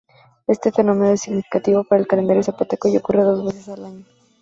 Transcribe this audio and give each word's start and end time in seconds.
Este 0.47 0.71
fenómeno 0.71 1.05
era 1.09 1.17
significativo 1.17 1.83
para 1.83 2.01
el 2.01 2.07
calendario 2.07 2.41
zapoteco 2.41 2.87
y 2.87 2.97
ocurre 2.97 3.21
dos 3.21 3.45
veces 3.45 3.69
al 3.69 3.85
año. 3.85 4.05